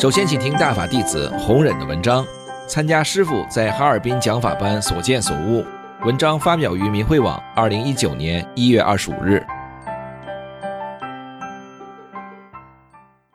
[0.00, 2.26] 首先，请听大法弟子弘忍的文章。
[2.66, 5.62] 参加师傅在哈尔滨讲法班所见所悟。
[6.06, 9.44] 文章发表于明慧网，二零一九年一月二十五日。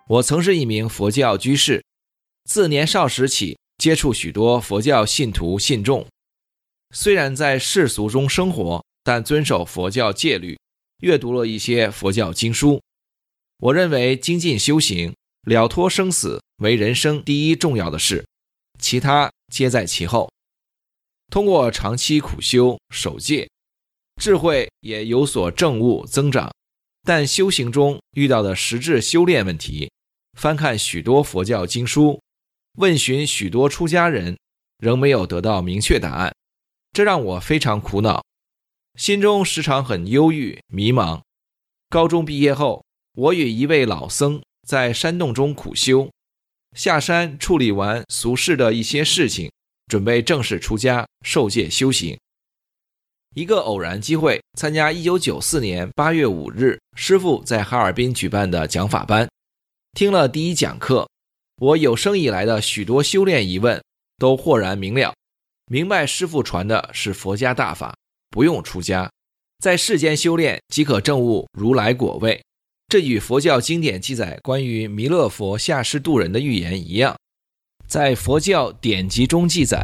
[0.08, 1.84] 我曾是一名佛教居士，
[2.46, 6.04] 自年少时起接触许多佛教信徒信众。
[6.96, 10.58] 虽然在世俗中生活，但遵守佛教戒律，
[11.02, 12.82] 阅读了一些佛教经书。
[13.60, 15.14] 我认为精进修行。
[15.46, 18.26] 了脱生死为人生第一重要的事，
[18.80, 20.30] 其他皆在其后。
[21.32, 23.48] 通过长期苦修守戒，
[24.22, 26.52] 智慧也有所证悟增长。
[27.04, 29.92] 但修行中遇到的实质修炼问题，
[30.34, 32.20] 翻看许多佛教经书，
[32.80, 34.36] 问询许多出家人，
[34.80, 36.34] 仍没有得到明确答案，
[36.92, 38.24] 这让我非常苦恼，
[38.98, 41.22] 心中时常很忧郁迷茫。
[41.90, 44.42] 高中毕业后，我与一位老僧。
[44.66, 46.10] 在山洞中苦修，
[46.76, 49.52] 下山处理完俗世的一些事情，
[49.88, 52.18] 准备正式出家受戒修行。
[53.36, 59.30] 一个偶然机会，参加1994年8月5日师傅在哈尔滨举办的讲法班，
[59.94, 61.08] 听了第一讲课，
[61.58, 63.84] 我有生以来的许多修炼疑问
[64.18, 65.14] 都豁然明了，
[65.68, 67.96] 明白师傅传的是佛家大法，
[68.32, 69.12] 不用出家，
[69.60, 72.42] 在世间修炼即可证悟如来果位。
[72.88, 77.18] 这与佛教经典记载关于弥勒佛下世渡人的预言一样，
[77.88, 79.84] 在佛教典籍中记载，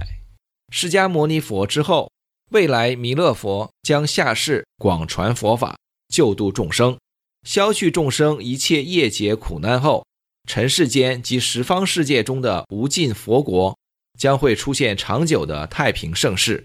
[0.70, 2.12] 释迦牟尼佛之后，
[2.52, 5.78] 未来弥勒佛将下世广传佛法，
[6.10, 6.98] 救度众生，
[7.44, 10.06] 消去众生一切业劫苦难后，
[10.48, 13.76] 尘世间及十方世界中的无尽佛国
[14.18, 16.64] 将会出现长久的太平盛世。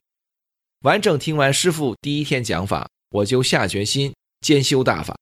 [0.82, 5.16] 完整听完师父第一天讲法，我就下决心兼修大法。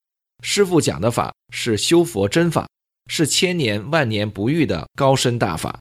[0.47, 2.69] 师傅讲的法是修佛真法，
[3.07, 5.81] 是千年万年不遇的高深大法。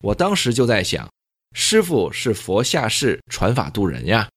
[0.00, 1.10] 我当时就在想，
[1.54, 4.28] 师傅是佛下世传法度人呀。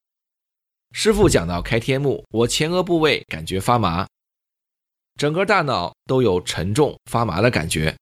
[0.94, 4.08] 师傅讲到开天目，我前额部位感觉发麻，
[5.18, 7.94] 整个大脑都有沉重发麻的感觉。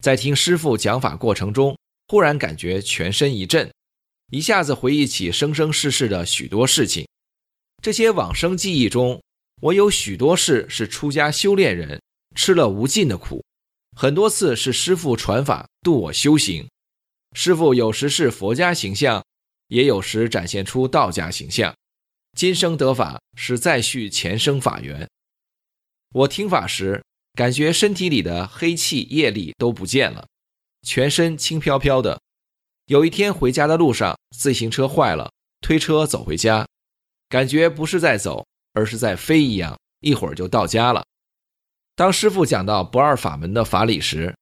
[0.00, 1.74] 在听师傅讲法过程中，
[2.08, 3.72] 忽然感觉全身一震，
[4.30, 7.08] 一下子回忆起生生世世的许多事情，
[7.82, 9.18] 这些往生记忆中。
[9.62, 12.02] 我有许多事是出家修炼人
[12.34, 13.44] 吃了无尽的苦，
[13.96, 16.68] 很多次是师父传法度我修行。
[17.36, 19.24] 师父有时是佛家形象，
[19.68, 21.72] 也有时展现出道家形象。
[22.36, 25.08] 今生得法是再续前生法缘。
[26.12, 27.00] 我听法时，
[27.34, 30.26] 感觉身体里的黑气业力都不见了，
[30.82, 32.20] 全身轻飘飘的。
[32.86, 35.30] 有一天回家的路上，自行车坏了，
[35.60, 36.66] 推车走回家，
[37.28, 38.44] 感觉不是在走。
[38.72, 41.04] 而是在飞一样，一会儿就到家了。
[41.94, 44.34] 当师傅讲到不二法门的法理时，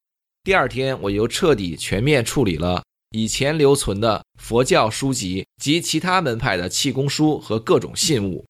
[0.45, 8.47] 第二天我又彻底全面处理了以前留存的佛教书籍及其他门派的气功书和各种信物，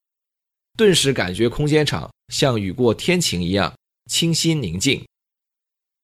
[0.77, 3.73] 顿时感觉空间场像雨过天晴一样
[4.05, 5.03] 清新宁静。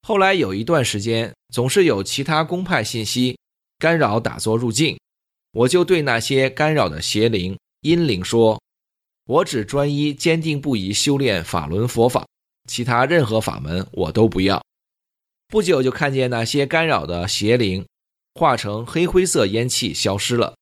[0.02, 3.38] 后来有一段时间，总是有其他公派信息
[3.78, 4.98] 干扰打坐入境，
[5.52, 8.60] 我就对那些干扰的邪灵阴灵说。
[9.28, 12.26] 我只专一、坚定不移修炼法轮佛法，
[12.70, 14.64] 其他任何法门我都不要。
[15.50, 17.86] 不久就看见那些干扰的邪灵
[18.36, 20.56] 化成黑灰色烟气消失了。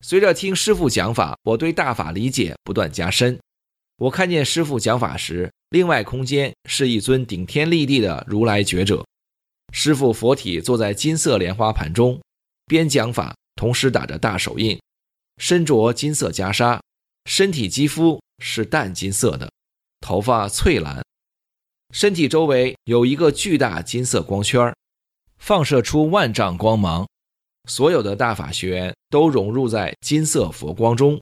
[0.00, 3.38] 随着听师傅讲法，我对大法理解不断加深。
[3.98, 9.04] 我看见师傅讲法时，另外空间是一尊顶天立地的如来觉者，
[9.72, 12.18] 师傅佛体坐在金色莲花盘中，
[12.66, 14.80] 边讲法同时打着大手印，
[15.36, 16.80] 身着金色袈裟。
[17.26, 19.50] 身体肌肤是淡金色的，
[20.00, 21.02] 头发翠蓝，
[21.92, 24.74] 身体周围有一个巨大金色光圈，
[25.38, 27.08] 放射出万丈光芒，
[27.68, 31.20] 所有的大法学员都融入在金色佛光中。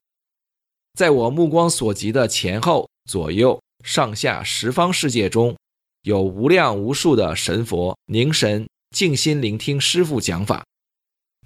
[0.95, 5.57] 在我目光所及的前后左右上下十方世界中，
[6.03, 10.65] 有无量无数的神佛凝神静心聆听师父讲法。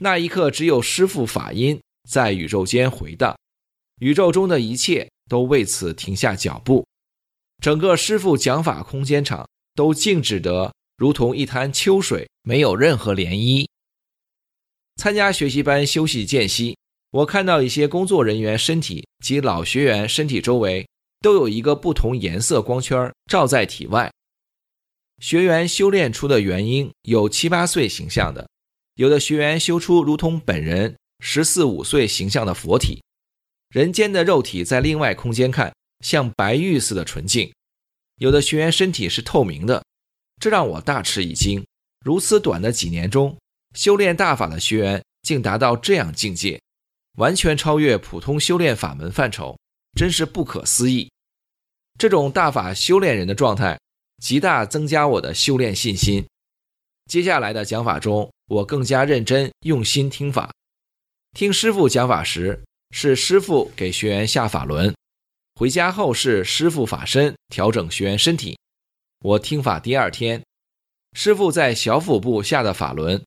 [0.00, 3.36] 那一刻，只有师父法音在宇宙间回荡，
[4.00, 6.86] 宇宙中的一切都为此停下脚步，
[7.62, 13.66] 整个师父讲法空间场都静止得如同一滩秋水，没有任何涟漪。
[14.96, 16.76] 参加学习班休息间隙，
[17.10, 20.86] 我看到一些工作人员身体及老学员身体周围
[21.20, 24.12] 都有一个不同颜色光圈照在体外。
[25.22, 28.46] 学员修炼出的元婴有七八岁形象的，
[28.96, 33.02] 有的学员修出如同本人十四五岁形象的佛体，
[33.76, 35.70] 人间的肉体在另外空间看
[36.00, 37.52] 像白玉似的纯净。
[38.16, 39.84] 有的学员身体是透明的，
[40.40, 41.62] 这让我大吃一惊。
[42.02, 43.36] 如此短的几年中。
[43.74, 46.58] 修炼大法的学员竟达到这样境界，
[47.18, 49.58] 完全超越普通修炼法门范畴，
[49.92, 51.10] 真是不可思议。
[51.98, 53.78] 这种大法修炼人的状态，
[54.22, 56.26] 极大增加我的修炼信心。
[57.10, 60.50] 接下来的讲法中，我更加认真用心听法。
[61.34, 64.92] 听师傅讲法时，是师傅给学员下法轮；
[65.54, 68.58] 回家后是师傅法身调整学员身体。
[69.20, 70.42] 我听法第二天，
[71.12, 73.22] 师傅在小腹部下的法轮。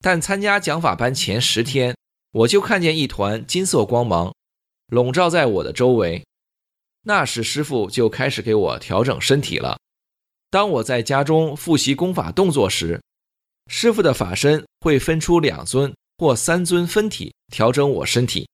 [0.00, 1.94] 但参加讲法班前十天，
[2.32, 4.34] 我就看见一团金色光芒
[4.86, 6.24] 笼罩在我的周围。
[7.02, 9.78] 那时师傅就开始给我调整身体了。
[10.50, 13.00] 当我在家中复习功法动作时，
[13.68, 18.48] 师傅的法身会分出两尊或三尊分体调整我身体。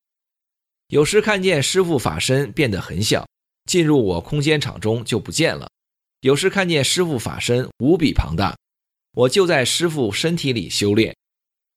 [0.88, 3.26] 有时看见师傅法身变得很小，
[3.68, 5.66] 进入我空间场中就不见了；
[6.20, 8.56] 有时看见师傅法身无比庞大，
[9.12, 11.16] 我就在师傅身体里修炼。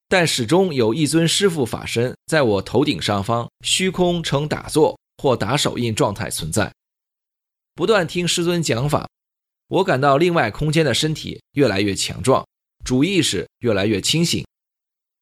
[0.07, 6.71] 但始终有一尊师傅法身在我头顶上方虚空呈打坐或打手印状态存在。
[7.75, 9.07] 不断听师尊讲法，
[9.67, 12.45] 我感到另外空间的身体越来越强壮，
[12.83, 14.45] 主意识越来越清醒。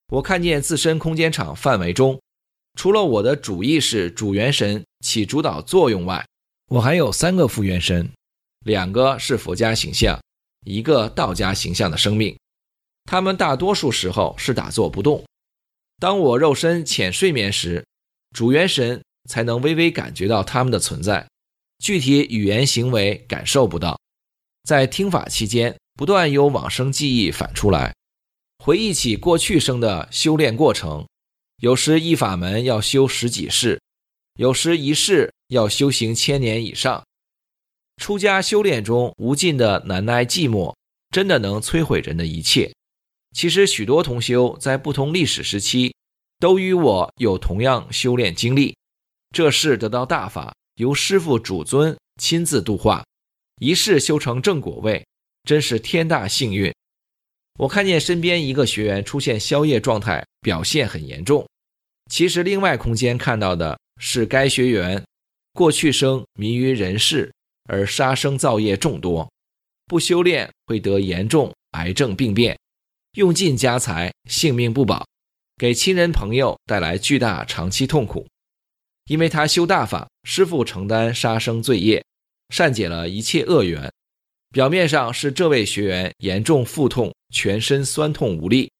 [0.07, 2.17] 我看见自身空间场范围中，
[2.77, 6.23] 除了我的主意识主元神起主导作用外，
[6.69, 8.07] 我还有三个副元神，
[8.65, 10.21] 两个是佛家形象，
[10.63, 12.37] 一个道家形象的生命。
[13.05, 15.25] 他们大多数时候是打坐不动。
[15.97, 17.83] 当我肉身浅睡眠时，
[18.35, 21.27] 主元神才能微微感觉到他们的存在，
[21.79, 23.99] 具体语言行为感受不到。
[24.65, 27.95] 在听法期间，不断有往生记忆反出来，
[28.63, 31.03] 回忆起过去生的修炼过程。
[31.59, 33.81] 有时一法门要修十几世，
[34.35, 37.03] 有时一世要修行千年以上。
[37.99, 40.75] 出家修炼中无尽的难耐寂寞，
[41.09, 42.71] 真的能摧毁人的一切。
[43.35, 45.95] 其实，许多同修在不同历史时期，
[46.37, 48.75] 都与我有同样修炼经历。
[49.31, 53.03] 这世得到大法，由师父主尊亲自度化，
[53.59, 55.03] 一世修成正果位，
[55.43, 56.71] 真是天大幸运。
[57.57, 61.45] 我看见身边一个学员出现宵夜状态，表现很严重。
[62.11, 65.03] 其实，另外空间看到的是该学员
[65.53, 67.33] 过去生迷于人世，
[67.67, 69.27] 而杀生造业众多，
[69.87, 72.57] 不修炼会得严重癌症病变。
[73.13, 75.03] 用尽家财，性命不保，
[75.57, 78.27] 给亲人朋友带来巨大长期痛苦。
[79.05, 82.03] 因为他修大法，师父承担杀生罪业，
[82.49, 83.91] 善解了一切恶缘。
[84.51, 88.71] 表面上是这位学员严重腹痛，全身酸痛无力，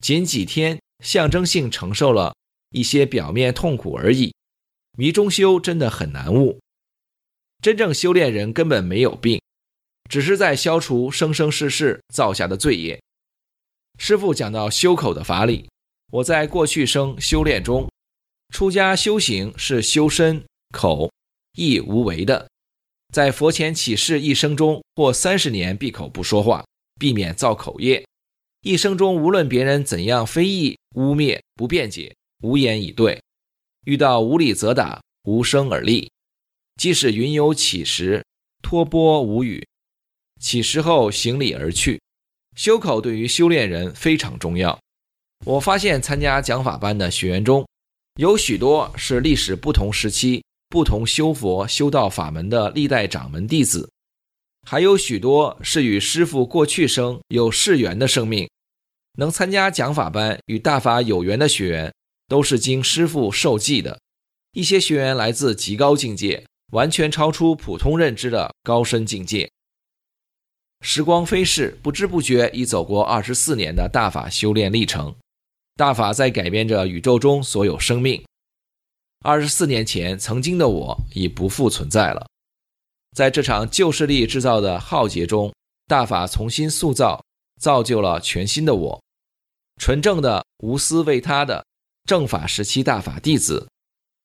[0.00, 2.34] 仅几天象征性承受了
[2.70, 4.32] 一些表面痛苦而已。
[4.96, 6.58] 迷中修真的很难悟，
[7.62, 9.40] 真正修炼人根本没有病，
[10.10, 13.00] 只是在消除生生世世造下的罪业。
[13.98, 15.68] 师傅讲到修口的法理，
[16.10, 17.88] 我在过去生修炼中，
[18.54, 21.10] 出家修行是修身口
[21.56, 22.48] 意无为的，
[23.12, 26.64] 在佛前起誓一生中或三十年闭口不说话，
[26.98, 28.04] 避免造口业。
[28.62, 33.18] 一生中无论别人怎样非议污蔑不辩解，无言以对；
[33.84, 36.10] 遇到无理责打，无声而立。
[36.76, 38.24] 即使云游起时，
[38.62, 39.66] 托钵无语，
[40.40, 42.00] 起时后行礼而去。
[42.56, 44.78] 修口对于修炼人非常重要。
[45.44, 47.64] 我发现参加讲法班的学员中，
[48.16, 53.88] 有许多是历史不同时期、不同修佛修道法门的历代掌门弟子，
[54.70, 58.46] 还有许多是与师傅过去生有世缘的生命。
[59.16, 61.94] 能参加讲法班与大法有缘的学员，
[62.28, 63.98] 都是经师傅授记的。
[64.52, 69.50] 一些学员来自极高境界，完全超出普通认知的高深境界。
[70.82, 75.16] 时光飞逝，不知不觉已走过二十四年的大法修炼历程。
[75.76, 78.22] 大法在改变着宇宙中所有生命。
[79.24, 82.26] 二十四年前，曾经的我已不复存在了。
[83.18, 85.52] 在这场旧势力制造的浩劫中，
[85.88, 87.20] 大法重新塑造，
[87.60, 89.02] 造就了全新的我。
[89.80, 91.66] 纯正的、无私为他的
[92.04, 93.66] 正法时期大法弟子。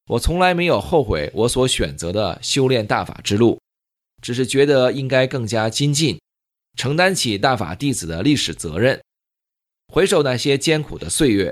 [0.10, 3.60] 我从来没有后悔我所选择的修炼大法之路，
[4.22, 6.22] 只是觉得应该更加精进，
[6.78, 9.02] 承担起大法弟子的历史责任。
[9.92, 11.52] 回首那些艰苦的岁月，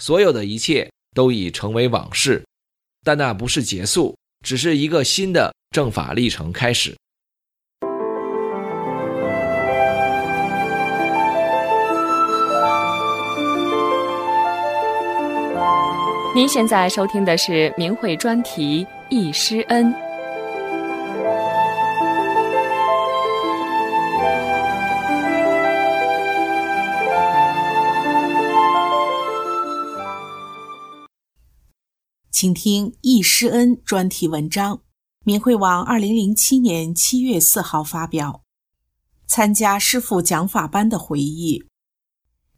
[0.00, 2.44] 所有的一切都已成为往事，
[3.04, 6.94] 但那不是结束，只是一个新的正法历程开始。
[16.34, 19.86] 您现在收听的是明慧专题《易师恩》。
[32.30, 34.80] 请听《易师恩》专题文章，
[35.24, 38.42] 明慧网二零零七年七月四号发表。
[39.28, 41.64] 参加师父讲法班的回忆。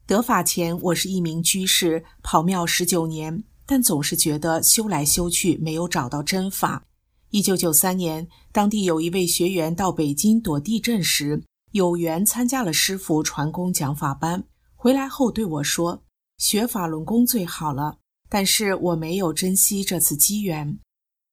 [0.07, 3.45] 得法前，我是一名居士，跑庙十九年。
[3.67, 6.87] 但总是觉得修来修去没有找到真法。
[7.29, 11.43] 一九九三年，当地有一位学员到北京躲地震时，
[11.73, 14.43] 有缘参加了师傅传功讲法班。
[14.75, 16.03] 回来后对我说
[16.39, 17.99] ：“学法轮功最好了。”
[18.31, 20.79] 但是我没有珍惜这次机缘。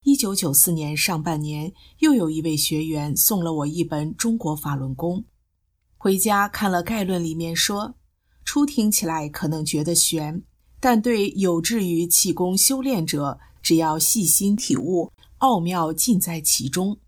[0.04, 5.20] 一九九四年上半年，又有一位学员送了我一本《中国法轮功》，
[5.96, 7.94] 回家看了概论，里面说，
[8.44, 10.42] 初听起来可能觉得悬。
[10.80, 16.98] 但对有志于气功修炼者，只要细心体悟，奥妙尽在其中。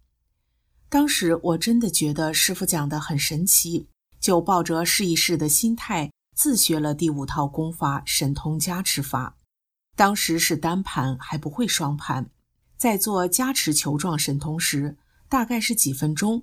[0.88, 3.88] 当时我真的觉得师傅讲的很神奇，
[4.20, 9.36] 就抱着试一试的心态，自学了第五套功法神通加持法。
[9.96, 12.30] 当时是单盘，还不会双盘。
[12.76, 14.96] 在做加持球状神通时，
[15.28, 16.42] 大概是几分钟，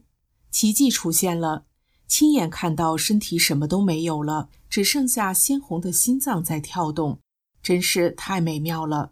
[0.50, 1.66] 奇迹出现了，
[2.08, 4.50] 亲眼看到身体什么都没有了。
[4.70, 7.20] 只剩下鲜红的心脏在跳动，
[7.62, 9.12] 真是太美妙了。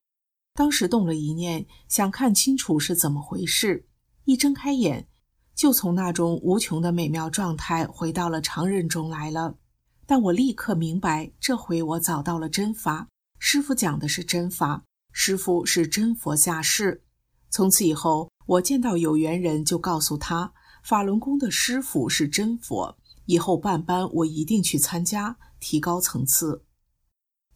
[0.54, 3.86] 当时动了一念，想看清楚是怎么回事。
[4.24, 5.06] 一睁开眼，
[5.54, 9.58] 就从那种无穷的美妙状态回到了常人中来了。
[10.06, 13.08] 但我立刻明白，这回我找到了真法。
[13.38, 17.04] 师傅讲的是真法，师傅是真佛下世。
[17.50, 20.54] 从此以后，我见到有缘人就告诉他，
[20.84, 22.98] 法轮功的师傅是真佛。
[23.26, 25.38] 以后办班，我一定去参加。
[25.60, 26.64] 提高层次，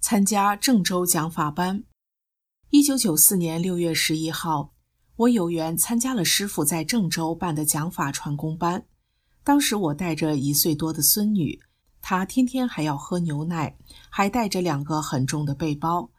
[0.01, 1.85] 参加郑州讲法班。
[2.69, 4.73] 一九九四年六月十一号，
[5.15, 8.85] 我有缘参加了师傅在郑州办的讲法传功班。
[9.41, 11.57] 当时我带着一岁多的孙女，
[12.01, 13.77] 她天天还要喝牛奶，
[14.09, 16.11] 还带着两个很重的背包。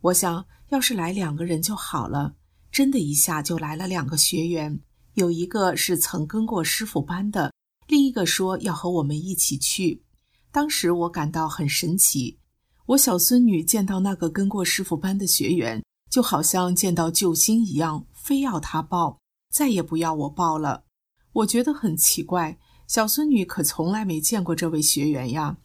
[0.00, 2.34] 我想要是来两个人就好了，
[2.76, 4.78] 真的一下就来了两个学员，
[5.14, 7.50] 有一个是曾跟过师傅班的，
[7.88, 10.02] 另一个说要和我们一起去。
[10.52, 12.38] 当时我感到很神奇，
[12.84, 20.84] 我小孙女见到那个跟过师傅班的学员，就好像见到救星一样，非要他抱，再也不要我抱了。
[21.32, 25.56] 我觉得很奇怪，小孙女可从来没见过这位学员呀。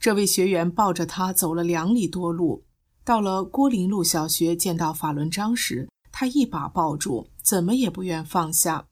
[0.00, 2.64] 这位学员抱着他走了两里多路，
[3.04, 5.88] 到了郭林路小学，见到法轮章时，
[6.20, 8.88] 他一把抱住，怎么也不愿放下。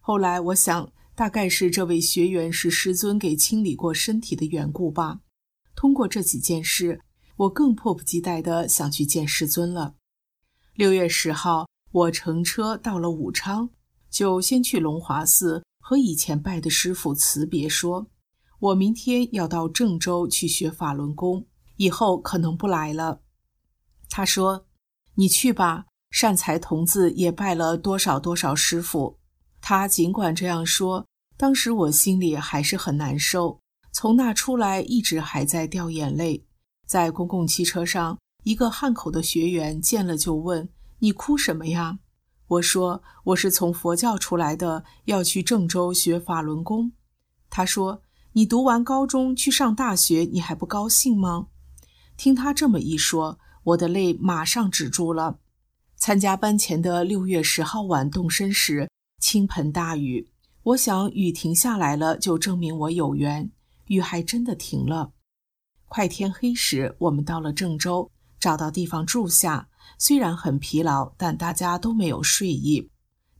[0.00, 0.90] 后来我想。
[1.14, 5.20] 大概是这位学员是师尊给清理过身体的缘故吧。
[5.76, 7.02] 通过这几件事，
[7.36, 9.94] 我更迫不及待地想去见师尊了。
[10.72, 13.68] 六月十号，我乘车到了武昌，
[14.10, 18.06] 就先去龙华寺和以前拜的师傅辞别，说
[18.58, 23.20] 我明天要到郑州去学法轮功，以后可能不来了。
[24.08, 24.64] 他说
[25.14, 29.18] ：“你去吧，善财童子也拜了多少多少师傅。”
[29.60, 31.04] 他尽管这样说，
[31.36, 33.58] 当时我心里还是很难受。
[33.90, 36.46] 从那出来，一直还在掉眼泪。
[36.86, 40.68] 在公共汽车上，一个汉口的学员见了就问
[41.00, 41.98] ：“你哭什么呀？”
[42.48, 46.92] 我说：“我是从佛教出来的，要去郑州学法轮功。”
[47.48, 48.02] 他说
[48.32, 51.46] ：“你读完高中去上大学，你还不高兴吗？”
[52.16, 55.38] 听他这么一说，我的泪马上止住了。
[56.02, 58.90] 参加班前的六月十号晚动身时。
[59.20, 60.28] 倾盆大雨，
[60.64, 63.48] 我想雨停下来了，就证明我有缘。
[63.86, 65.12] 雨还真的停了。
[65.86, 69.68] 快天黑时，我们到了郑州，找到地方住下。
[69.96, 72.90] 虽然很疲劳，但大家都没有睡意。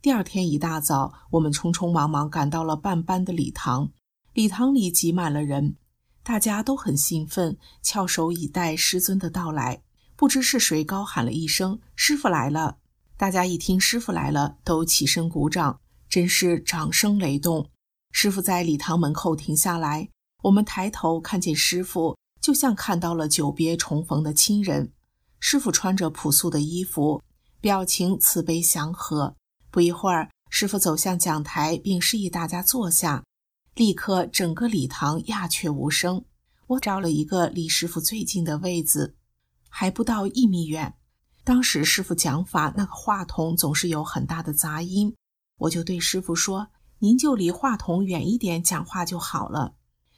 [0.01, 3.91] 第二天一大早，我们匆匆忙忙赶到了办班的礼堂。
[4.35, 5.75] 礼堂里挤满了人，
[6.23, 9.83] 大家都很兴奋，翘首以待师尊的到来。
[10.23, 12.79] 不知是谁高喊了一声：“师傅来了！”
[13.19, 17.69] 大家一听师傅来了，都起身鼓掌，真是掌声雷动。
[18.13, 20.09] 师傅在礼堂门口停下来，
[20.45, 24.93] 我们抬头看见师傅就像看到了久别重逢的亲人。
[25.41, 27.21] 师傅穿着朴素的衣服，
[27.61, 29.35] 表情慈悲祥和。
[29.73, 33.25] 不一会儿，师傅走向讲台，并示意大家坐下。
[33.75, 36.25] 立刻，整个礼堂鸦雀无声。
[36.69, 39.17] 我找了一个离师傅最近的位子，
[39.75, 40.95] 还不到一米远。
[41.43, 45.17] 当时师傅讲法，那个话筒总是有很大的杂音，
[45.57, 46.69] 我就对师傅说
[47.01, 49.75] ：“您就离话筒远一点讲话就好了。”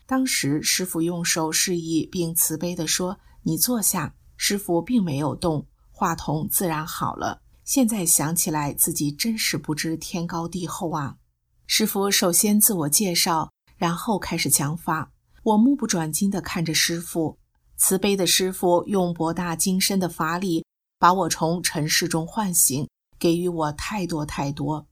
[0.07, 7.41] 当时师傅用手示意，并慈悲地说：“你坐下。”师傅并没有动，话筒自然好了。
[7.63, 11.17] 现在想起来，自己真是不知天高地厚啊！
[11.67, 15.13] 师傅首先自我介绍，然后开始讲法。
[15.45, 17.39] 我目不转睛地看着师傅，
[17.77, 20.65] 慈悲的师傅用博大精深的法力，
[20.99, 22.89] 把我从尘世中唤醒，
[23.19, 24.87] 给予我太多太多。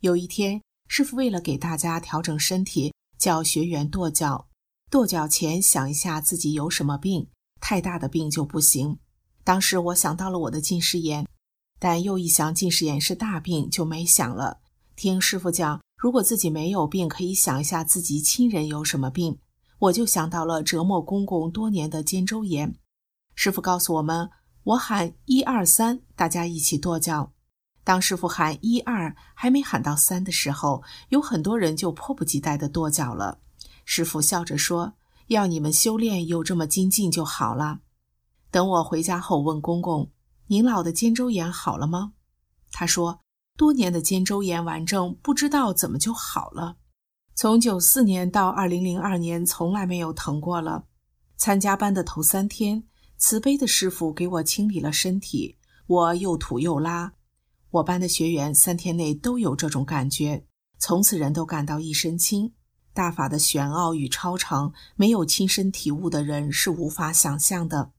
[0.00, 4.48] 有一天，师傅为了给大家调整身体，叫学员跺脚。
[4.90, 7.28] 跺脚前想一下自己有什么病，
[7.60, 8.98] 太大的病就不行。
[9.42, 11.26] 当时我想到了我的近视眼。
[11.78, 14.60] 但又一想，近视眼是大病，就没想了。
[14.94, 19.38] 听师傅讲，如果自己没有病，可以想一下自己亲人有什么病。
[19.78, 22.76] 我就想到了折磨公公多年的肩周炎。
[23.34, 24.30] 师傅告诉我们，
[24.62, 27.32] 我喊一二三，大家一起跺脚。
[27.84, 33.38] 当师傅喊一二，还没喊到三的时候，有很多人就迫不及待地跺脚了。
[33.84, 34.94] 师傅笑着说
[35.28, 37.80] ：“要你们修炼有这么精进就好了。”
[38.50, 40.10] 等我回家后，问公公。
[40.48, 42.14] 您老的肩周炎好了吗？
[42.72, 43.20] 他说，
[43.56, 46.76] 多年的肩周炎顽症，不知道怎么就好了。
[47.38, 50.86] 从九四年到二零零二年，从来没有疼过了。
[51.36, 52.84] 参加班的头三天，
[53.18, 57.12] 慈悲的师傅给我清理了身体，我又吐又拉。
[57.72, 60.46] 我班的学员三天内都有这种感觉，
[60.78, 62.54] 从此人都感到一身轻。
[62.94, 67.92] 大法的玄奥与超常，没有亲身体悟的人是无法想象的。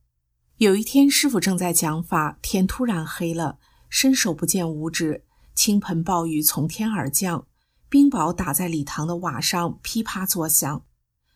[0.56, 5.22] 有一天，师傅正在讲法，天突然黑了，伸手不见五指，
[5.54, 7.46] 倾盆暴雨从天而降，
[7.90, 10.84] 冰雹打在礼堂的瓦上，噼啪作响。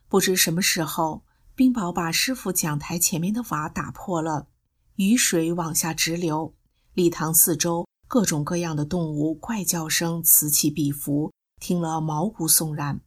[0.06, 4.48] 不知什么时候，冰雹把师傅讲台前面的瓦打破了，
[4.96, 6.54] 雨水往下直流。
[6.92, 13.00] 礼堂四周各种各样的动物怪叫声此起彼伏，听了毛骨悚然。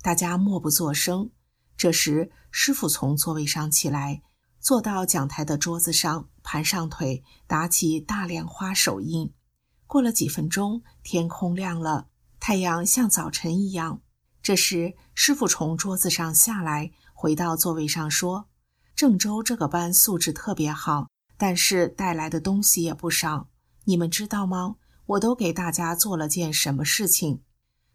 [0.00, 1.30] 大家默不作声。
[1.76, 4.22] 这时，师傅从座位上起来。
[4.60, 9.32] 坐到讲台的桌子上，盘上腿，打起大莲花手印。
[9.88, 12.06] 过了几分钟，天空亮了，
[12.44, 14.00] 太阳像早晨一样。
[14.42, 18.48] 这时，师傅从桌子上下来，回到座位上说
[18.96, 23.48] ：“郑州这个班素质特别好，但是带来的东西也不少。
[23.84, 24.74] 你们知道吗？
[25.06, 27.42] 我都给大家做了件什么事情？”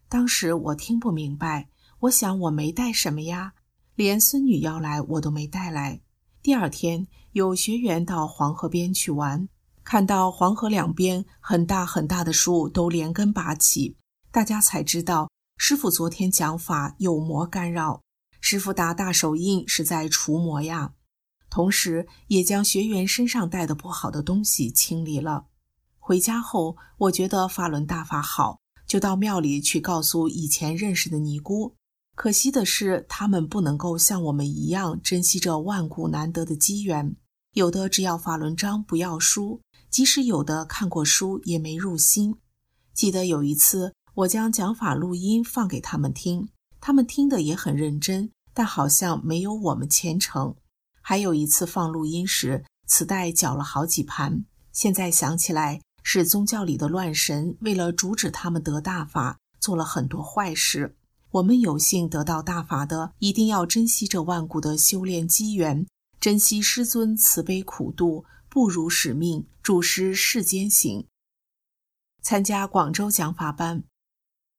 [0.08, 1.68] 当时我听不明白，
[2.00, 3.52] 我想我没带什么呀，
[3.96, 6.00] 连孙女要来我都没带来。
[6.42, 9.46] 第二天，有学员到黄河边去玩，
[9.84, 13.98] 看到黄河两边很大很大的树都连根拔起，
[14.38, 18.02] 大家才知道师傅昨天讲法有魔干扰。
[18.40, 20.92] 师傅打大手印是在除魔呀，
[21.50, 25.46] 同时也将学员身上带的不好的东西清理了。
[25.98, 31.74] 回家后，我觉得法轮大法好，就到庙里去告诉以前认识的尼姑。
[32.14, 37.16] 可惜的是，他们不能够像我们一样珍惜这万古难得的机缘。
[37.54, 39.58] 有的只要法轮章，不要书；
[39.90, 42.36] 即使有的看过书，也没入心。
[42.94, 46.48] 记得有一次，我将讲法录音放给他们听，
[46.80, 50.56] 他们听得也很认真，但好像没有我们虔诚。
[51.00, 54.44] 还有一次放录音时，磁带搅了好几盘。
[54.72, 60.96] 现在想起来，是宗教里的乱神为了阻止他们得大法，做了很多坏事。
[61.30, 65.86] 我们有幸得到大法的，一定要珍惜这万古的修炼机缘，
[66.18, 71.06] 珍惜师尊慈悲苦度，不辱使命，助师世间行。
[72.20, 73.84] 参加广州讲法班，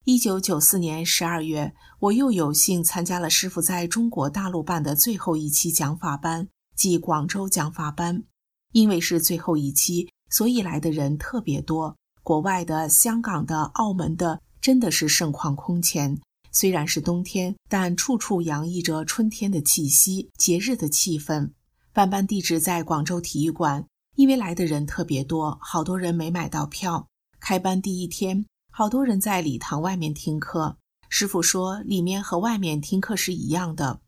[0.05, 8.23] 一九九四年十二月，我又有幸参加了师傅在中国大陆办的最后一期讲法班，即广州讲法班。
[8.71, 16.19] 因为是最后一期，所以来的人特别多，国外的、香港的、澳门的，真的是盛况空前。
[16.51, 21.51] 虽然是冬天，但处处洋溢着春天的气息、节日的气氛。
[21.91, 23.85] 班班地址在广州体育馆，
[24.15, 27.07] 因为来的人特别多，好多人没买到票。
[27.39, 28.45] 开班第一天，
[28.79, 30.77] 好多人在礼堂外面听课。
[31.09, 33.99] 师傅说，里面和外面听课是一样的。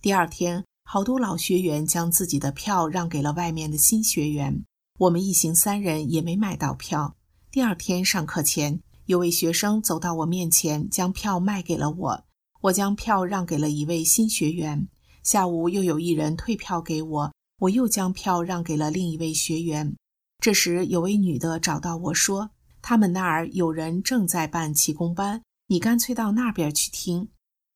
[0.00, 4.64] 第二天，好多老学员将自己的票让给了外面的新学员。
[5.00, 7.16] 我们一行三人也没买到票。
[7.50, 8.80] 第二天上课前。
[9.06, 12.24] 有位学生走到我面前，将票卖给了我。
[12.60, 14.86] 我将票让给了一位新学员。
[15.24, 19.96] 下午又有一人退票给我，我又将票让给了另一位学员。
[20.38, 27.28] 这时有位女的找到我说：“他们那儿有人正在办气功班，你干脆到那边去听。”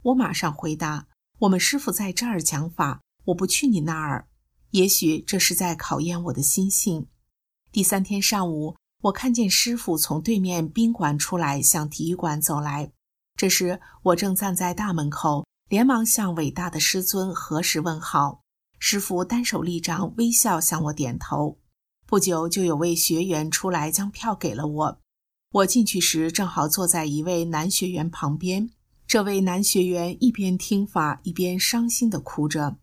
[0.04, 1.06] 我马上回答
[1.40, 4.28] ：“我们师傅在这儿讲法，我不去你那儿。”
[4.72, 7.06] 也许这是在考验我的心性。
[7.70, 12.90] 第三天上午，我看见师傅从对面宾馆出来，向体育馆走来。
[13.36, 18.40] 这时我正站在大门口，连忙向伟大的师尊合十问好。
[18.78, 21.58] 师傅单手立掌，微笑向我点头。
[22.14, 25.00] 不久，就有位学员出来将票给了我。
[25.50, 28.70] 我进去时，正好坐在一位男学员旁边。
[29.04, 32.76] 这位男学员一边听法，一边伤心地哭着。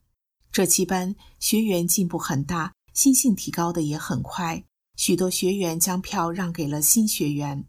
[0.52, 4.66] 这期班学员进步很大，心性提高的也很快。
[4.98, 7.64] 许多学员将票让给了新学员。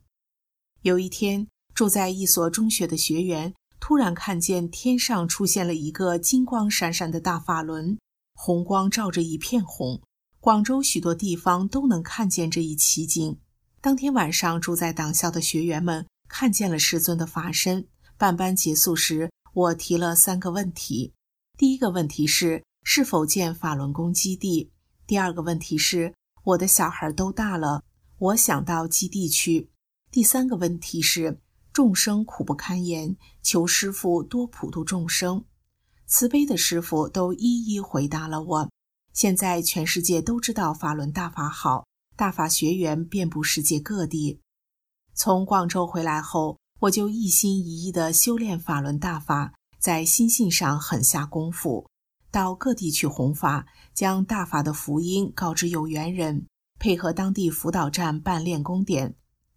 [0.81, 1.47] 有一天，
[1.77, 7.97] 住在一所中学的学员突然看见天上出现了一个金光闪闪的大法轮，
[8.35, 10.03] 红光照着一片红。
[10.43, 13.39] 广州许多地方都能看见这一奇景。
[13.81, 17.87] 当天晚上，住在党校的学员们看见了师尊的法身。
[18.19, 21.13] 半班结束时，我提了三个问题。
[21.57, 24.73] 第一个问题是是否建法轮功基地？
[25.07, 27.85] 第二个问题是我的小孩都大了，
[28.19, 29.71] 我想到基地去。
[30.11, 31.39] 第三个问题是
[31.73, 35.45] 众生苦不堪言，求师傅多普度众生。
[36.07, 38.71] 慈悲的师傅都一一回答了我。
[39.13, 44.41] 现在全世界都知道法轮大法好，大法学员遍布世界各地。
[45.15, 51.87] 从广州回来后，我就一心一意地修炼法轮大法，在心性上狠下功夫，
[52.31, 56.47] 到各地去弘法，将大法的福音告知有缘人，
[56.81, 59.15] 配合当地辅导站办练功点。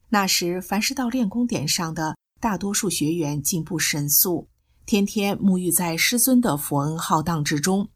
[0.10, 4.50] 那时，凡是到练功点上的，大多数学员进步神速，
[4.86, 7.90] 天天沐浴在师尊的佛恩浩荡之中。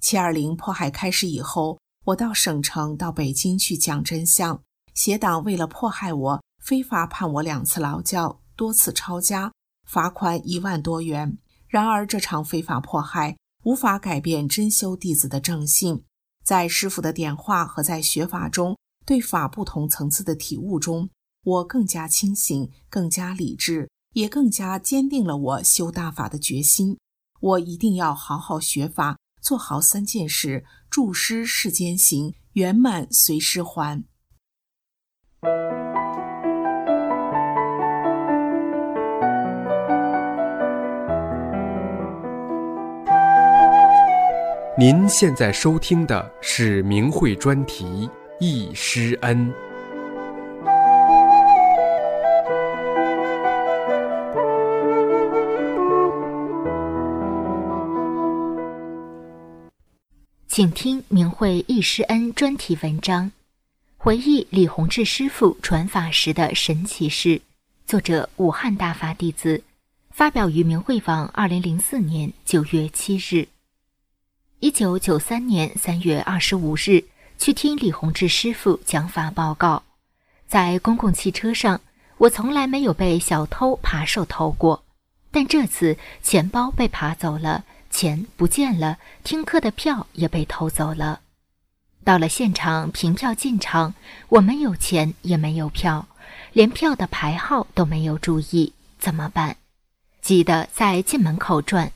[0.00, 4.62] 七二零迫害开始以后，我到省城、到北京去讲真相。
[4.94, 9.52] 邪党为了迫害我，非法判我两次劳教，多次抄家，
[9.88, 11.38] 罚款一万多元。
[11.68, 16.04] 然而这场非法迫害无法改变真修弟子的正信。
[16.44, 21.10] 在师傅的点化和在学法中对法不同层次的体悟中，
[21.42, 26.96] 我更加清醒，更加理智，也更加坚定了我修大法的决心。
[27.40, 29.18] 我一定要好好学法。
[29.46, 34.02] 做好三件事，助师世间行，圆满随师还。
[44.76, 47.84] 您现在收听的是明慧专题
[48.40, 49.48] 《易师恩》。
[60.56, 63.30] 请听明慧易师恩专题文章，
[63.98, 67.42] 回忆李洪志师傅传法时的神奇事。
[67.86, 69.62] 作者：武汉大法弟子，
[70.08, 73.48] 发表于明慧网，二零零四年九月七日。
[74.60, 77.04] 一九九三年三月二十五日，
[77.38, 79.82] 去听李洪志师傅讲法报告。
[80.48, 81.82] 在公共汽车上，
[82.16, 84.82] 我从来没有被小偷扒手偷过，
[85.30, 87.66] 但这次钱包被扒走了。
[87.96, 91.20] 钱不见了，听课的票也被偷走了。
[92.04, 93.94] 到了现场凭票进场，
[94.28, 96.06] 我们有钱，也没有票，
[96.52, 99.56] 连票的牌号都没有注意，怎么办？
[100.20, 101.90] 急得在进门口转。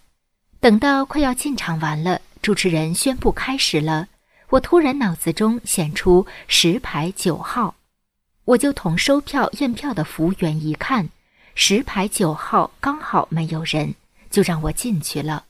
[0.59, 4.09] 等到快要进场完了，主持人宣布开始了，
[4.49, 7.75] 我突然脑子中显出十排九号，
[8.47, 11.11] 我就同收票验票的服务员一看，
[11.55, 13.95] 十排九号刚好没有人，
[14.31, 15.45] 就让我进去了。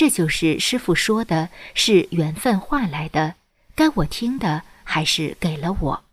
[0.00, 3.34] 这就是师傅说的，是缘分换来的。
[3.74, 6.04] 该我听的，还是给了我。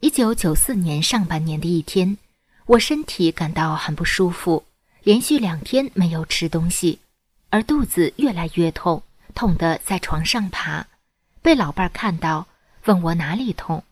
[0.00, 2.18] 一九九四年上半年的一天，
[2.66, 4.66] 我身体感到很不舒服，
[5.02, 6.98] 连续两天没有吃东西，
[7.48, 9.02] 而肚子越来越痛，
[9.34, 10.86] 痛得在床上爬。
[11.40, 12.46] 被老伴儿看到，
[12.84, 13.82] 问我哪里痛，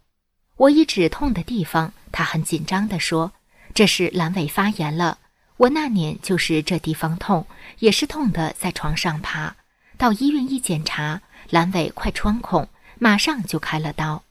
[0.57, 3.33] 我一指痛的地方，他很紧张地说
[3.73, 5.17] ：“这是阑尾发炎了。”
[5.59, 7.47] 我那年就是这地方痛，
[7.79, 9.57] 也是痛的，在床上爬。
[9.97, 14.25] 到医院一检查，阑尾快穿孔，马上就开了刀。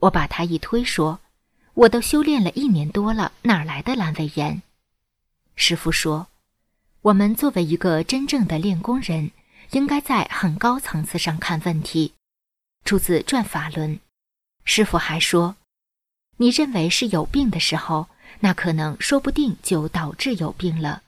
[0.00, 1.20] 我把他一推，说
[1.74, 4.62] ：“我都修炼了一年多了，哪来的阑尾炎？”
[5.54, 6.26] 师傅说
[7.02, 9.30] ：“我们作为一个真正的练功人，
[9.70, 12.14] 应该在很高层次上看问题。”
[12.84, 13.96] 出自《转法轮》。
[14.64, 15.54] 师傅还说
[16.38, 21.02] ：“你认为是有病的时候。”那可能说不定就导致有病了。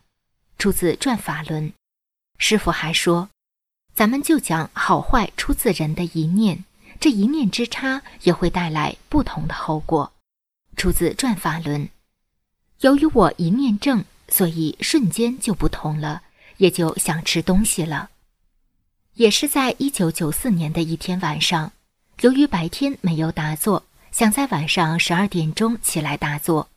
[0.58, 1.70] 出自《转法轮》，
[2.38, 3.30] 师傅还说
[3.94, 6.64] ：“咱们就讲好坏出自人的一念，
[7.00, 10.12] 这一念之差也会带来不同的后果。”
[10.76, 11.87] 出自《转法轮》。
[12.80, 16.22] 由于我一念正，所以瞬间就不同了，
[16.56, 18.11] 也就想吃东西了。
[19.14, 21.72] 也是在一九九四年的一天晚上，
[22.22, 26.68] 由于白天没有打坐，想在晚上十二点钟起来打坐。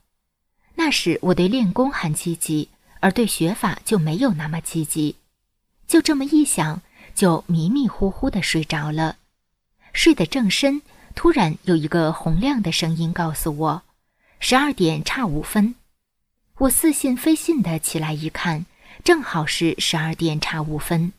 [0.75, 5.15] 那时我对练功很积极，而对学法就没有那么积极。
[5.87, 6.81] 就这么一想，
[7.13, 9.17] 就迷迷糊糊的睡着了。
[9.93, 10.81] 睡得正深，
[11.15, 13.83] 突然有一个洪亮的声音告诉我
[14.39, 15.75] ：“十二点差五分。”
[16.59, 18.65] 我似信非信的起来一看，
[19.03, 21.13] 正好是十二点差五分。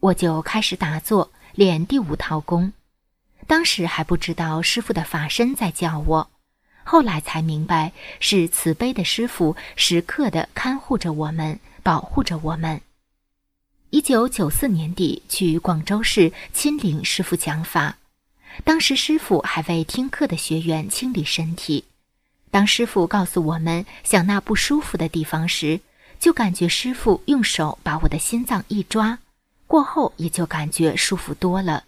[0.00, 2.72] 我就开始打坐练第五套功。
[3.46, 6.30] 当时还不知道师傅的法身在叫我，
[6.88, 12.80] 后来才明白是慈悲的师傅时刻的看护着我们，保护着我们。
[13.90, 17.96] 一九九四年底去广州市亲临师傅讲法，
[18.62, 21.82] 当时师傅还为听课的学员清理身体。
[22.52, 25.80] 当师傅告诉我们想那不舒服的地方时，
[26.20, 29.18] 就感觉师傅用手把我的心脏一抓，
[29.66, 31.82] 过后也就感觉舒服多了。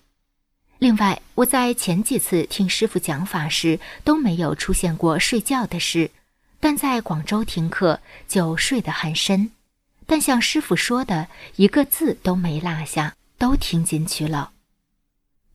[0.78, 6.10] 另外，我在前几次听师傅讲法时都没有出现过睡觉的事，
[6.60, 9.50] 但在广州听课就睡得很深。
[10.06, 14.52] 但像师傅说的，一个字都没落下，都听进去了。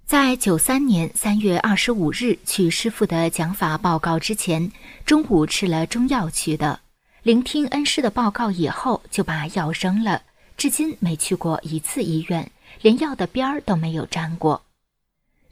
[0.05, 4.71] 在九三年三月二十五日去师傅的讲法报告之前，
[5.05, 6.81] 中午吃了中药去的。
[7.23, 10.21] 聆听恩师的报告以后，就把药扔了。
[10.57, 14.62] 至今没去过一次医院，连药的边儿都没有沾过。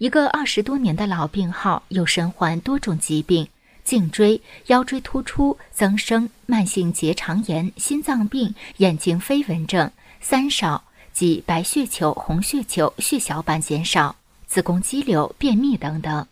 [0.02, 3.48] 一个二十多年的老病号，又身患多种疾病。
[3.84, 10.84] 颈椎、腰椎突出、增生、慢性结肠炎、心脏病、眼睛飞蚊症、三少
[11.14, 14.16] 即白血球、红血球、血小板减少、
[14.48, 16.26] 子宫肌瘤、便秘等等，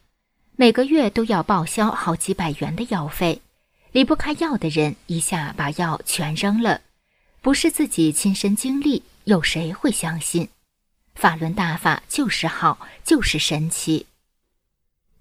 [0.55, 3.39] 每个月都要报销好几百元的药费。
[3.91, 6.81] 离不开药的人，一下把药全扔了，
[7.39, 10.49] 不是自己亲身经历，有谁会相信？
[11.19, 14.05] 法轮大法就是好，就是神奇。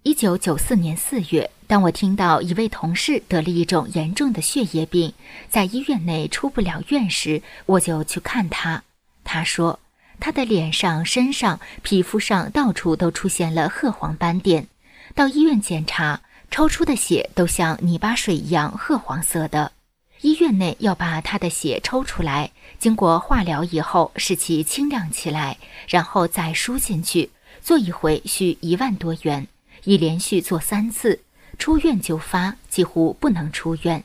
[0.05, 1.51] 一九九四年四月。
[1.67, 5.13] 当我听到一位同事得了一种严重的血液病，
[5.51, 8.85] 在医院内出不了院时，我就去看他。
[9.25, 9.81] 他说，
[10.21, 14.69] 他的脸上、身上、皮肤上到处都出现了褐黄斑点，
[15.17, 19.73] 到医院检查，抽出的血都像泥巴水一样褐黄色的。
[20.20, 29.46] 医院内要把他的血抽出来，经过化疗以后使其清亮起来，然后再输进去，做一回需一万多元，
[29.85, 31.20] 已连续做三次。
[31.59, 34.04] 出院就发，几乎不能出院，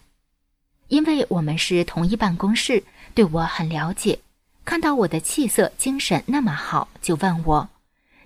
[0.88, 4.20] 因为我们是同一办公室，对我很了解。
[4.66, 7.70] 看到我的气色、精神那么好，就问我：“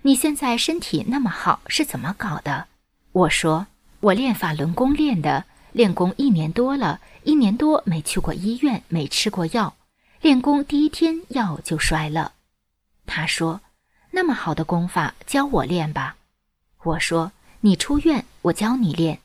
[0.02, 2.66] 你现在身体那么好，是怎么搞的？”
[3.12, 3.66] 我说
[4.00, 5.44] ：“我练法轮功练的，
[5.78, 9.76] 练功一年多了，一年多没去过医院，没吃过药，
[10.20, 12.32] 练功第一天药就摔了。”
[13.06, 13.60] 他说
[14.10, 16.16] ：“那么好的功法，教我练吧。”
[16.82, 17.30] 我说。
[17.60, 19.18] 你出院，我教你练。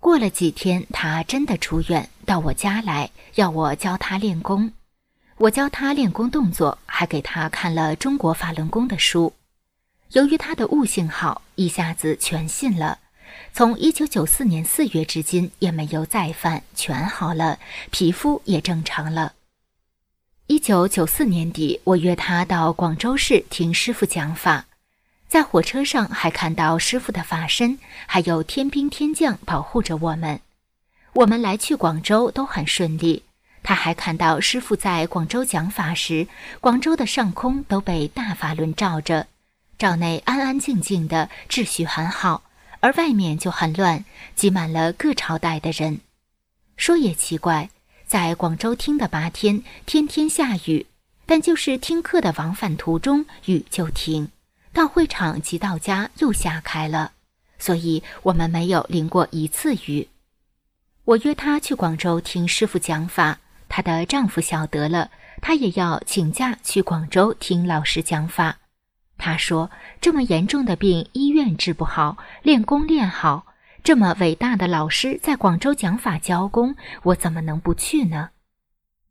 [0.00, 4.72] 过了几天，他真的出院，到我家来，要我教他练功。
[5.36, 9.34] 我教他练功动作，还给他看了中国法轮功的书。
[10.12, 12.98] 由于他的悟性好，一下子全信了。
[13.56, 17.60] 从一九九四年四月至今，也没有再犯，全好了，
[17.92, 19.34] 皮肤也正常了。
[20.48, 24.64] 一九九四年底，我约他到广州市听师傅讲法。
[25.28, 30.40] 在火车上还看到师傅的法身，还有天兵天将保护着我们。
[31.12, 33.22] 我们来去广州都很顺利。
[33.62, 36.26] 他还看到师傅在广州讲法时，
[36.60, 39.28] 广州的上空都被大法轮罩着，
[39.78, 42.42] 罩内安安静静的，秩序很好，
[42.84, 46.00] 而外面就很乱，挤满了各朝代的人。
[46.76, 47.70] 说也奇怪，
[48.06, 50.84] 在广州听的八天，天天下雨，
[51.24, 54.28] 但就是听课的往返途中，雨就停。
[54.74, 57.12] 到会场及到家又下开了，
[57.58, 60.06] 所以我们没有淋过一次雨。
[61.06, 68.58] 我约她去广州听师傅讲法，她的丈夫晓得了，她也要请假去广州听老师讲法。
[69.16, 73.46] 他说：“这么严重的病，医院治不好，练功练好，
[73.82, 76.74] 这么伟大的老师在广州讲法教功，
[77.04, 78.30] 我怎么能不去呢？”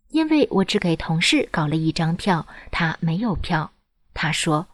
[0.09, 3.71] 因为我只给同事搞了一张票，他没有票。
[4.13, 4.67] 他说。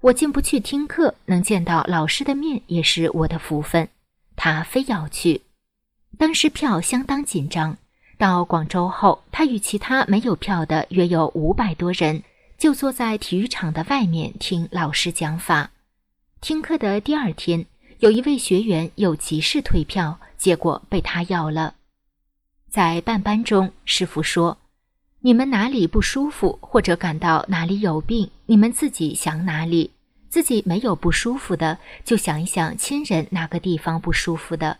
[0.00, 3.88] 我进不去听课，能见到老师的面也是我的福分。
[4.36, 5.42] 他非要去，
[6.16, 7.76] 当时票相当紧张。
[8.16, 12.22] 到广州后，他与其他没有票的约有五百多人，
[12.58, 15.70] 就坐在体育场的外面听老师讲法。
[16.40, 17.64] 听课的第二天，
[18.00, 21.76] 有一位学员有急事退票，结果被他要了。
[22.68, 24.58] 在办班中，师傅说
[25.22, 29.92] ：“你们哪里不舒服，或者感到哪里有病，你们自己想哪里。
[30.28, 34.78] 自己没有不舒服的，就想一想亲人哪个地方不舒服的。”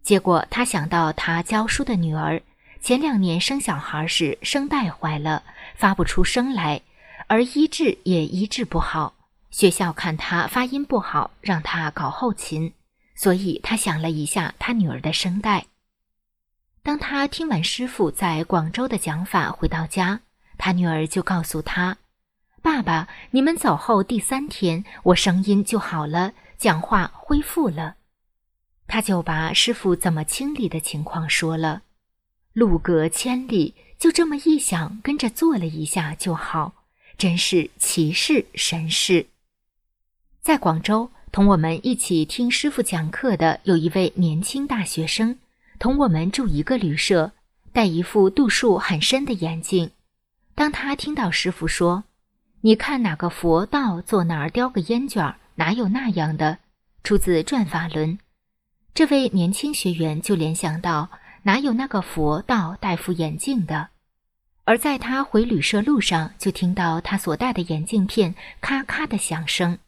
[0.00, 2.40] 结果他想到他教书的女儿，
[2.80, 5.42] 前两年生小孩时声带坏了，
[5.74, 6.80] 发不出声来，
[7.30, 9.14] 而医治也医治不好。
[9.52, 12.72] 学校看他发音不好，让他搞后勤，
[13.14, 15.66] 所以他想了一下他女儿的声带。
[16.82, 20.22] 当他听完师傅在广州的讲法，回到家，
[20.58, 21.98] 他女儿就告诉他
[22.62, 27.94] ：“爸爸，你们走后第三天，我声音就好了，讲话恢复了。”
[28.88, 31.82] 他就把师傅怎么清理的情况说了，
[32.54, 36.74] 路隔千里，就这么一想，跟着做了一下就好，
[37.20, 39.26] 真是奇事神事。
[40.40, 45.36] 在广州，同我们一起听师傅讲课的有一位年轻大学生，
[45.78, 47.32] 同我们住一个旅社，
[47.74, 49.90] 戴一副度数很深的眼镜。
[50.54, 52.04] 当他听到师傅说
[52.62, 56.56] ：“你看哪个佛道坐那儿叼个烟卷，哪有那样的？”
[57.04, 58.16] 出自《转法轮》。
[58.94, 61.10] 这位年轻学员就联想到，
[61.42, 63.90] 哪有那个佛道戴副眼镜的？
[64.64, 69.78] 而在他回旅社路上，就听到他所戴的眼镜片咔咔的响声。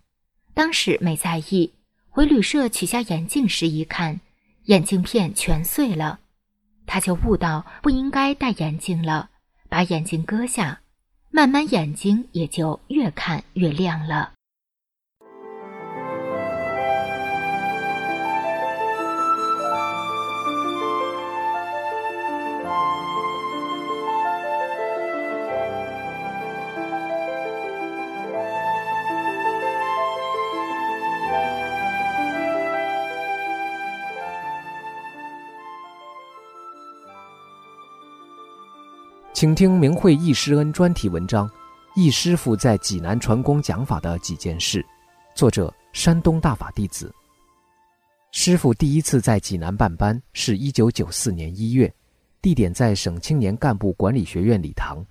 [0.55, 1.73] 当时没在意，
[2.11, 4.21] 回旅社取下眼镜时一看，
[4.65, 6.21] 眼镜片全碎了。
[6.87, 9.31] 他就悟到不应该戴眼镜了，
[9.69, 10.81] 把眼镜割下，
[11.31, 14.33] 慢慢眼睛也就越看越亮了。
[39.43, 41.49] 请听明慧易师恩专题文章
[41.97, 44.81] 《易师傅在济南传功讲法的几件事》，
[45.35, 47.13] 作者山东大法弟子。
[48.31, 51.93] 师傅第一次在济南办班是一九九四年一月，
[52.41, 55.05] 地点在省青年干部管理学院礼堂。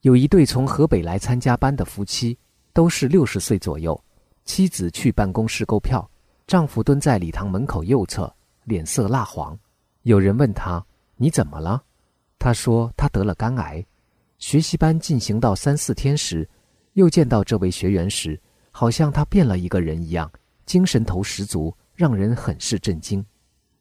[0.00, 2.36] 有一对从河北来参加班的夫妻，
[2.72, 3.96] 都是六十岁左右。
[4.44, 6.04] 妻子去办公室购票，
[6.48, 9.56] 丈夫蹲在礼堂门口右侧，脸色蜡黄。
[10.02, 11.80] 有人问他：“你怎么了？”
[12.38, 13.84] 他说他得了肝癌，
[14.38, 16.48] 学习班进行到三四天时，
[16.92, 20.30] 又见到这位学员时，好像他变了一个人一样，
[20.64, 23.24] 精神头十足，让人很是震惊。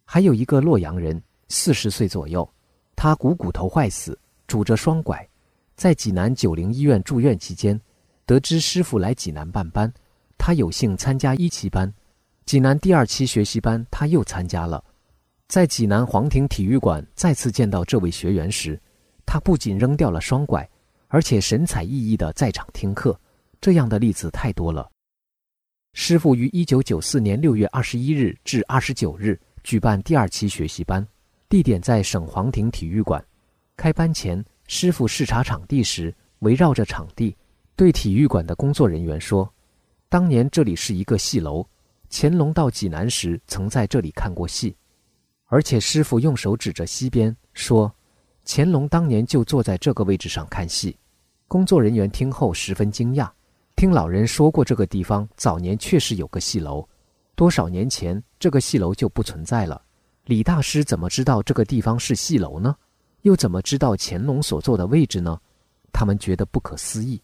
[0.05, 2.49] 还有一个洛阳人，四十岁左右，
[2.95, 4.17] 他股骨头坏死，
[4.47, 5.27] 拄着双拐，
[5.75, 7.79] 在济南九零医院住院期间，
[8.25, 9.93] 得知师傅来济南办班，
[10.37, 11.93] 他有幸参加一期班，
[12.45, 14.83] 济南第二期学习班他又参加了。
[15.47, 18.77] 在济南皇庭体育馆再次见到这位学员时，
[19.25, 20.69] 他不仅扔掉了双拐，
[21.07, 23.17] 而且神采奕奕地在场听课。
[23.62, 24.89] 这样的例子太多了。
[25.93, 31.05] 师傅于一九九四年六月二十一日至二十九日举办第二期学习班，
[31.47, 33.23] 地点在省皇庭体育馆。
[33.77, 37.33] 开班前，师傅视察场地时，围绕着场地，
[37.77, 39.51] 对体育馆的工作人员说
[40.10, 41.65] ：“当年这里是一个戏楼，
[42.12, 44.75] 乾隆到济南时曾在这里看过戏。”
[45.47, 47.93] 而且师傅用手指着西边说
[48.45, 50.95] ：“乾隆当年就坐在这个位置上看戏。”
[51.47, 53.29] 工作人员听后十分惊讶，
[53.75, 56.86] 听老人说过这个地方早年确实有个戏楼，
[57.36, 59.81] 多少年前这个戏楼就不存在了。
[60.25, 62.75] 李大师怎么知道这个地方是戏楼呢？
[63.21, 65.39] 又怎么知道乾隆所坐的位置呢？
[65.93, 67.21] 他们觉得不可思议。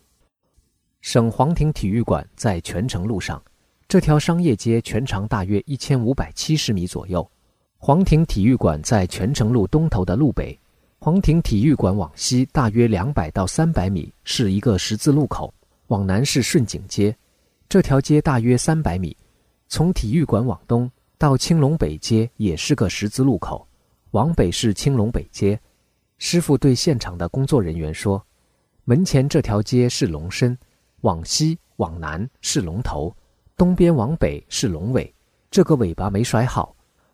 [1.01, 3.43] 省皇庭体育馆在泉城路上，
[3.89, 7.30] 这条商业街全长大约一千五百七十米左右。
[7.86, 10.57] 皇庭体育馆在泉城路东头的路北，
[10.99, 15.53] 皇庭体育馆往西大约两百到三百米是一个十字路口，
[15.88, 17.13] 往南是顺景街。
[17.67, 19.13] 这条街大约三百米，
[19.67, 23.67] 从体育馆往东到青龙北街也是个十字路口，
[24.11, 25.59] 往北是青龙北街。
[26.19, 28.25] 师傅对现场的工作人员说
[28.86, 30.57] ：“门前这条街是龙身，
[31.01, 33.13] 往西往南是龙头，
[33.57, 35.13] 东边往北是龙尾，
[35.51, 36.72] 这个尾巴没甩好。”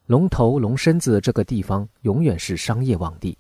[0.10, 3.38] 龙头龙身子这个地方永远是商业旺地，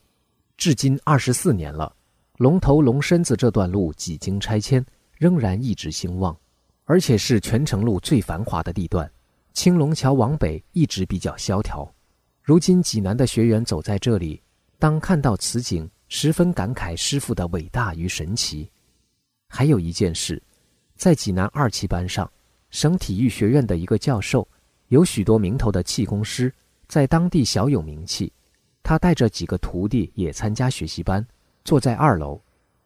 [0.55, 1.91] 至今二十四年了。
[2.37, 4.85] 龙头龙身子这段路几经拆迁，
[5.17, 6.37] 仍然一直兴旺，
[6.85, 9.11] 而且是全城路最繁华的地段。
[9.51, 11.91] 青龙桥往北一直比较萧条。
[12.43, 14.39] 如今济南的学员走在这里，
[14.77, 18.69] 当看到此景，十分感慨师傅的伟大与神奇。
[19.47, 20.39] 还有一件事，
[20.95, 22.31] 在济南二期班上，
[22.69, 24.47] 省体育学院的一个教授，
[24.89, 26.53] 有许多名头的气功师，
[26.87, 28.31] 在当地小有名气。
[28.83, 31.25] 他带着几个徒弟也参加学习班，
[31.63, 32.39] 坐在二楼。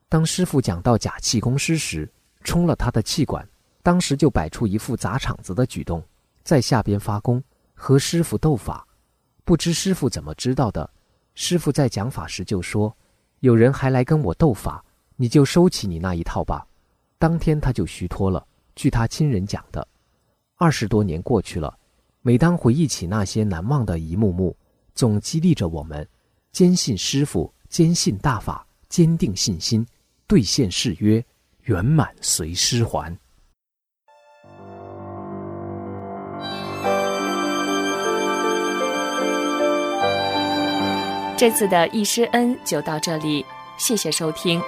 [0.07, 2.09] 当师傅讲到假气功师时，
[2.43, 3.47] 冲了他的气管，
[3.81, 6.03] 当时就摆出一副砸场子的举动，
[6.43, 7.41] 在下边发功
[7.73, 8.87] 和师傅斗法。
[9.45, 10.89] 不知师傅怎么知道的，
[11.35, 12.95] 师傅在讲法时就说
[13.39, 14.83] ：“有人还来跟我斗法。”
[15.15, 16.67] 你就收起你那一套吧。
[17.19, 18.45] 当天他就虚脱了。
[18.75, 19.87] 据他亲人讲的，
[20.57, 21.77] 二十多年过去了，
[22.25, 24.55] 每当回忆起那些难忘的一幕幕，
[24.95, 26.07] 总激励着我们：
[26.53, 29.85] 坚信师傅，坚信大法，坚定信心，
[30.25, 31.21] 兑现誓约，
[31.63, 33.13] 圆满随师还。
[41.35, 43.45] 这次的易师恩就到这里，
[43.77, 44.61] 谢谢收听。